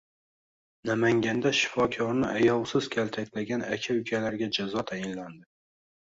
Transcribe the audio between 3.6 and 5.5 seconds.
aka-ukalarga jazo tayinlandi